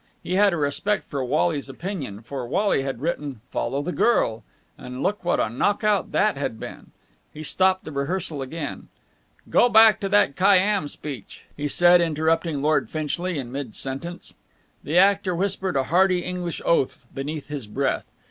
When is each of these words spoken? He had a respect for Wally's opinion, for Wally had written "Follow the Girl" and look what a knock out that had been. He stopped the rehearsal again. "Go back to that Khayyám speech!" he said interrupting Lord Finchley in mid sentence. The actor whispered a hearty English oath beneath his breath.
He 0.23 0.33
had 0.33 0.51
a 0.51 0.57
respect 0.57 1.07
for 1.11 1.23
Wally's 1.23 1.69
opinion, 1.69 2.23
for 2.23 2.47
Wally 2.47 2.81
had 2.81 3.01
written 3.01 3.41
"Follow 3.51 3.83
the 3.83 3.91
Girl" 3.91 4.43
and 4.75 5.03
look 5.03 5.23
what 5.23 5.39
a 5.39 5.47
knock 5.47 5.83
out 5.83 6.11
that 6.11 6.37
had 6.37 6.59
been. 6.59 6.89
He 7.31 7.43
stopped 7.43 7.83
the 7.83 7.91
rehearsal 7.91 8.41
again. 8.41 8.87
"Go 9.51 9.69
back 9.69 9.99
to 9.99 10.09
that 10.09 10.35
Khayyám 10.35 10.87
speech!" 10.89 11.43
he 11.55 11.67
said 11.67 12.01
interrupting 12.01 12.63
Lord 12.63 12.89
Finchley 12.89 13.37
in 13.37 13.51
mid 13.51 13.75
sentence. 13.75 14.33
The 14.83 14.97
actor 14.97 15.35
whispered 15.35 15.75
a 15.75 15.83
hearty 15.83 16.21
English 16.25 16.63
oath 16.65 17.05
beneath 17.13 17.49
his 17.49 17.67
breath. 17.67 18.05